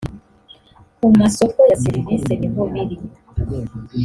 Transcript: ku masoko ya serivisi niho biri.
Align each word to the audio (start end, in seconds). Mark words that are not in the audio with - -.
ku 0.97 1.07
masoko 1.19 1.59
ya 1.69 1.77
serivisi 1.83 2.31
niho 2.39 2.61
biri. 2.71 2.95